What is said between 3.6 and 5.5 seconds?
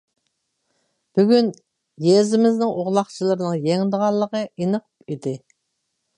يېڭىدىغانلىقى ئېنىق ئىدى.